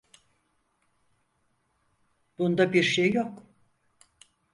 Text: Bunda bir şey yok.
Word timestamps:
Bunda 2.39 2.73
bir 2.73 2.83
şey 2.83 3.11
yok. 3.13 3.43